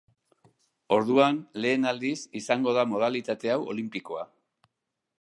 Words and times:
Orduan, 0.97 1.37
lehen 1.65 1.85
aldiz, 1.91 2.17
izango 2.41 2.75
da 2.81 2.89
modalitate 2.97 3.55
hau 3.57 3.63
olinpikoa. 3.75 4.29